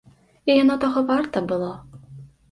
[0.49, 1.69] І яно таго варта было.